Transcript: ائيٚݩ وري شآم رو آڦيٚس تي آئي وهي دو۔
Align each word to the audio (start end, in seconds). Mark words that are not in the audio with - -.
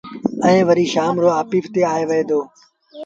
ائيٚݩ 0.45 0.65
وري 0.67 0.85
شآم 0.93 1.15
رو 1.21 1.29
آڦيٚس 1.39 1.67
تي 1.73 1.81
آئي 1.93 2.03
وهي 2.09 2.23
دو۔ 2.29 2.39